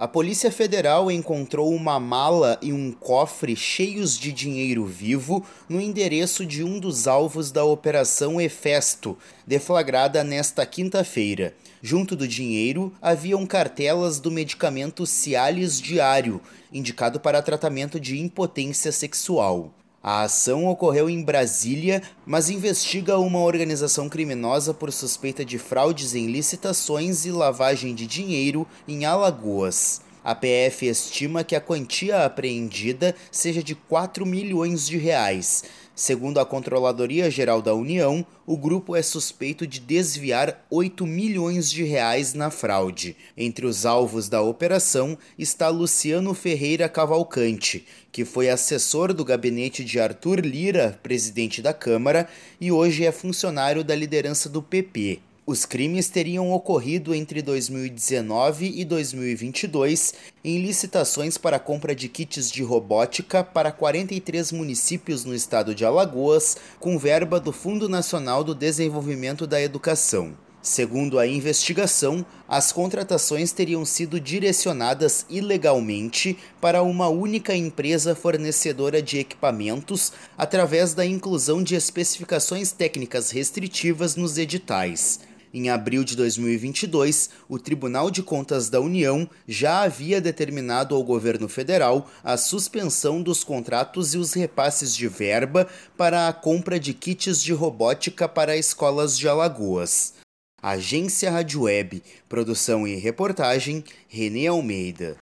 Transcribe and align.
A 0.00 0.06
Polícia 0.06 0.52
Federal 0.52 1.10
encontrou 1.10 1.74
uma 1.74 1.98
mala 1.98 2.56
e 2.62 2.72
um 2.72 2.92
cofre 2.92 3.56
cheios 3.56 4.16
de 4.16 4.30
dinheiro 4.30 4.86
vivo 4.86 5.44
no 5.68 5.80
endereço 5.80 6.46
de 6.46 6.62
um 6.62 6.78
dos 6.78 7.08
alvos 7.08 7.50
da 7.50 7.64
Operação 7.64 8.40
Efesto, 8.40 9.18
deflagrada 9.44 10.22
nesta 10.22 10.64
quinta-feira. 10.64 11.52
Junto 11.82 12.14
do 12.14 12.28
dinheiro 12.28 12.92
haviam 13.02 13.44
cartelas 13.44 14.20
do 14.20 14.30
medicamento 14.30 15.04
Cialis 15.04 15.80
Diário, 15.80 16.40
indicado 16.72 17.18
para 17.18 17.42
tratamento 17.42 17.98
de 17.98 18.20
impotência 18.20 18.92
sexual. 18.92 19.74
A 20.10 20.22
ação 20.22 20.66
ocorreu 20.66 21.10
em 21.10 21.22
Brasília, 21.22 22.02
mas 22.24 22.48
investiga 22.48 23.18
uma 23.18 23.40
organização 23.40 24.08
criminosa 24.08 24.72
por 24.72 24.90
suspeita 24.90 25.44
de 25.44 25.58
fraudes 25.58 26.14
em 26.14 26.28
licitações 26.28 27.26
e 27.26 27.30
lavagem 27.30 27.94
de 27.94 28.06
dinheiro 28.06 28.66
em 28.88 29.04
Alagoas. 29.04 30.00
A 30.28 30.34
PF 30.34 30.86
estima 30.86 31.42
que 31.42 31.56
a 31.56 31.60
quantia 31.60 32.26
apreendida 32.26 33.14
seja 33.32 33.62
de 33.62 33.74
4 33.74 34.26
milhões 34.26 34.86
de 34.86 34.98
reais. 34.98 35.64
Segundo 35.94 36.38
a 36.38 36.44
Controladoria 36.44 37.30
Geral 37.30 37.62
da 37.62 37.74
União, 37.74 38.26
o 38.46 38.54
grupo 38.54 38.94
é 38.94 39.00
suspeito 39.00 39.66
de 39.66 39.80
desviar 39.80 40.66
8 40.68 41.06
milhões 41.06 41.70
de 41.70 41.82
reais 41.82 42.34
na 42.34 42.50
fraude. 42.50 43.16
Entre 43.38 43.64
os 43.64 43.86
alvos 43.86 44.28
da 44.28 44.42
operação 44.42 45.16
está 45.38 45.70
Luciano 45.70 46.34
Ferreira 46.34 46.90
Cavalcante, 46.90 47.86
que 48.12 48.22
foi 48.22 48.50
assessor 48.50 49.14
do 49.14 49.24
gabinete 49.24 49.82
de 49.82 49.98
Arthur 49.98 50.40
Lira, 50.40 51.00
presidente 51.02 51.62
da 51.62 51.72
Câmara, 51.72 52.28
e 52.60 52.70
hoje 52.70 53.06
é 53.06 53.10
funcionário 53.10 53.82
da 53.82 53.94
liderança 53.94 54.46
do 54.50 54.62
PP. 54.62 55.22
Os 55.50 55.64
crimes 55.64 56.10
teriam 56.10 56.52
ocorrido 56.52 57.14
entre 57.14 57.40
2019 57.40 58.70
e 58.70 58.84
2022 58.84 60.12
em 60.44 60.58
licitações 60.58 61.38
para 61.38 61.58
compra 61.58 61.94
de 61.94 62.06
kits 62.06 62.50
de 62.50 62.62
robótica 62.62 63.42
para 63.42 63.72
43 63.72 64.52
municípios 64.52 65.24
no 65.24 65.34
estado 65.34 65.74
de 65.74 65.86
Alagoas, 65.86 66.58
com 66.78 66.98
verba 66.98 67.40
do 67.40 67.50
Fundo 67.50 67.88
Nacional 67.88 68.44
do 68.44 68.54
Desenvolvimento 68.54 69.46
da 69.46 69.58
Educação. 69.58 70.36
Segundo 70.60 71.18
a 71.18 71.26
investigação, 71.26 72.26
as 72.46 72.70
contratações 72.70 73.50
teriam 73.50 73.86
sido 73.86 74.20
direcionadas 74.20 75.24
ilegalmente 75.30 76.36
para 76.60 76.82
uma 76.82 77.08
única 77.08 77.56
empresa 77.56 78.14
fornecedora 78.14 79.00
de 79.00 79.18
equipamentos 79.18 80.12
através 80.36 80.92
da 80.92 81.06
inclusão 81.06 81.62
de 81.62 81.74
especificações 81.74 82.70
técnicas 82.70 83.30
restritivas 83.30 84.14
nos 84.14 84.36
editais. 84.36 85.20
Em 85.52 85.70
abril 85.70 86.04
de 86.04 86.14
2022, 86.16 87.30
o 87.48 87.58
Tribunal 87.58 88.10
de 88.10 88.22
Contas 88.22 88.68
da 88.68 88.80
União 88.80 89.28
já 89.46 89.82
havia 89.82 90.20
determinado 90.20 90.94
ao 90.94 91.02
governo 91.02 91.48
federal 91.48 92.10
a 92.22 92.36
suspensão 92.36 93.22
dos 93.22 93.42
contratos 93.42 94.14
e 94.14 94.18
os 94.18 94.34
repasses 94.34 94.94
de 94.94 95.08
verba 95.08 95.66
para 95.96 96.28
a 96.28 96.32
compra 96.32 96.78
de 96.78 96.92
kits 96.92 97.42
de 97.42 97.52
robótica 97.52 98.28
para 98.28 98.56
escolas 98.56 99.18
de 99.18 99.28
Alagoas. 99.28 100.14
Agência 100.60 101.30
Rádio 101.30 101.62
Web, 101.62 102.02
produção 102.28 102.86
e 102.86 102.96
reportagem, 102.96 103.84
Renê 104.08 104.48
Almeida. 104.48 105.16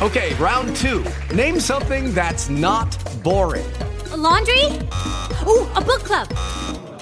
Okay, 0.00 0.34
round 0.34 0.74
two. 0.74 1.04
Name 1.32 1.60
something 1.60 2.12
that's 2.12 2.48
not 2.48 2.88
boring. 3.22 3.64
A 4.10 4.16
laundry? 4.16 4.66
Ooh, 5.46 5.68
a 5.76 5.80
book 5.80 6.02
club. 6.02 6.28